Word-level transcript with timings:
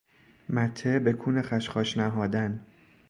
مته 0.55 0.99
بکون 0.99 1.41
خشخاش 1.41 1.97
نهادن 1.97 2.65